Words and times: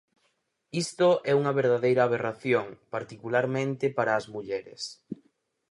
Isto 0.83 1.09
é 1.31 1.33
unha 1.39 1.55
verdadeira 1.61 2.01
aberración, 2.05 2.65
particularmente 2.95 3.85
para 3.97 4.11
as 4.19 4.25
mulleres... 4.35 4.81